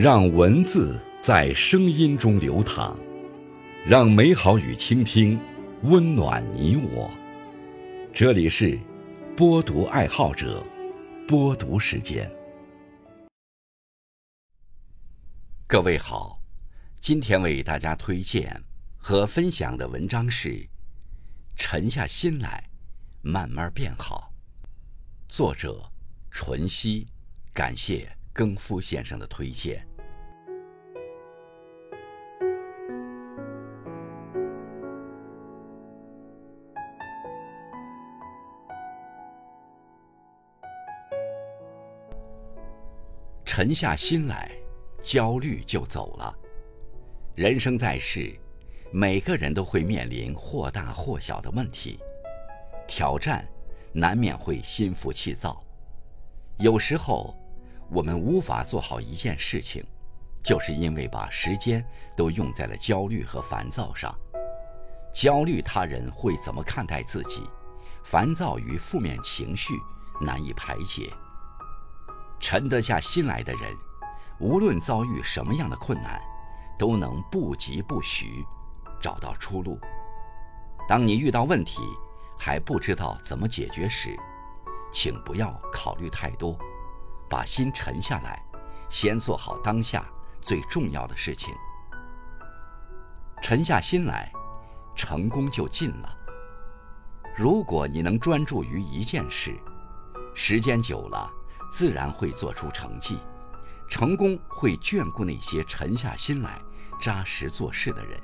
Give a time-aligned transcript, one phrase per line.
[0.00, 2.96] 让文字在声音中流淌，
[3.84, 5.36] 让美好与倾听
[5.82, 7.10] 温暖你我。
[8.14, 8.78] 这里是
[9.36, 10.64] 播读爱好者
[11.26, 12.30] 播读时间。
[15.66, 16.40] 各位好，
[17.00, 18.62] 今天为大家推荐
[18.96, 20.50] 和分享的文章是
[21.56, 22.70] 《沉下心来，
[23.20, 24.32] 慢慢变好》，
[25.26, 25.90] 作者
[26.30, 27.08] 纯熙，
[27.52, 28.17] 感谢。
[28.38, 29.84] 更夫先生的推荐。
[43.44, 44.48] 沉下心来，
[45.02, 46.32] 焦虑就走了。
[47.34, 48.32] 人生在世，
[48.92, 51.98] 每个人都会面临或大或小的问题，
[52.86, 53.44] 挑战
[53.92, 55.60] 难免会心浮气躁，
[56.58, 57.34] 有时候。
[57.90, 59.82] 我们无法做好一件事情，
[60.42, 64.14] 就是因为把时间都用在了焦虑和烦躁上。
[65.14, 67.42] 焦虑他人会怎么看待自己，
[68.04, 69.72] 烦躁与负面情绪
[70.20, 71.10] 难以排解。
[72.38, 73.74] 沉得下心来的人，
[74.38, 76.20] 无论遭遇什么样的困难，
[76.78, 78.44] 都能不疾不徐，
[79.00, 79.80] 找到出路。
[80.86, 81.80] 当你遇到问题
[82.38, 84.14] 还不知道怎么解决时，
[84.92, 86.56] 请不要考虑太多。
[87.28, 88.42] 把心沉下来，
[88.88, 90.04] 先做好当下
[90.40, 91.54] 最重要的事情。
[93.42, 94.32] 沉下心来，
[94.96, 96.18] 成功就近了。
[97.36, 99.54] 如果你能专注于一件事，
[100.34, 101.30] 时间久了，
[101.70, 103.18] 自然会做出成绩。
[103.88, 106.60] 成功会眷顾那些沉下心来、
[107.00, 108.20] 扎实做事的人。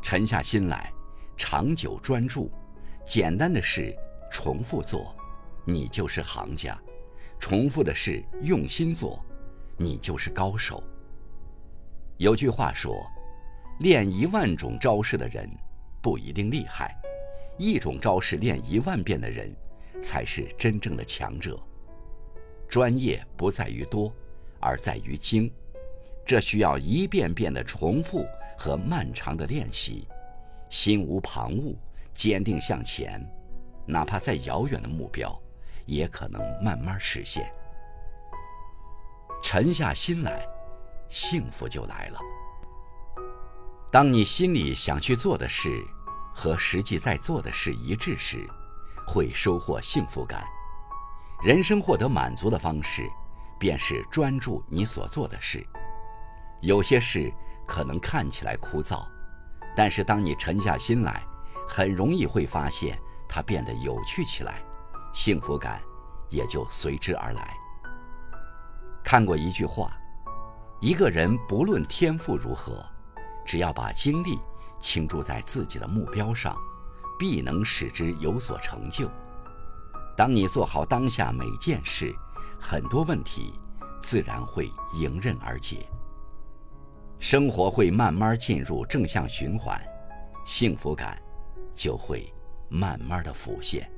[0.00, 0.92] 沉下心来，
[1.36, 2.50] 长久专注，
[3.06, 3.94] 简单的事
[4.30, 5.14] 重复做，
[5.64, 6.78] 你就是行家。
[7.44, 9.22] 重复的事用心做，
[9.76, 10.82] 你就是高手。
[12.16, 13.06] 有句话说
[13.80, 15.46] ：“练一万种招式的人
[16.00, 16.96] 不一定厉害，
[17.58, 19.54] 一种招式练一万遍的人
[20.02, 21.62] 才是真正的强者。”
[22.66, 24.10] 专业不在于多，
[24.58, 25.52] 而在于精。
[26.24, 28.24] 这需要一遍遍的重复
[28.56, 30.08] 和漫长的练习。
[30.70, 31.76] 心无旁骛，
[32.14, 33.22] 坚定向前，
[33.84, 35.38] 哪怕再遥远的目标。
[35.86, 37.52] 也可能慢慢实现。
[39.42, 40.46] 沉下心来，
[41.08, 42.18] 幸福就来了。
[43.90, 45.84] 当你心里想去做的事
[46.34, 48.48] 和实际在做的事一致时，
[49.06, 50.44] 会收获幸福感。
[51.42, 53.08] 人生获得满足的方式，
[53.58, 55.64] 便是专注你所做的事。
[56.60, 57.30] 有些事
[57.66, 59.06] 可能看起来枯燥，
[59.76, 61.22] 但是当你沉下心来，
[61.68, 64.62] 很容易会发现它变得有趣起来。
[65.14, 65.80] 幸福感
[66.28, 67.56] 也就随之而来。
[69.04, 69.96] 看过一句话：
[70.80, 72.84] 一个人不论天赋如何，
[73.46, 74.40] 只要把精力
[74.80, 76.56] 倾注在自己的目标上，
[77.16, 79.08] 必能使之有所成就。
[80.16, 82.12] 当你做好当下每件事，
[82.60, 83.54] 很多问题
[84.02, 85.88] 自然会迎刃而解。
[87.20, 89.80] 生活会慢慢进入正向循环，
[90.44, 91.16] 幸福感
[91.72, 92.34] 就会
[92.68, 93.88] 慢慢的浮现。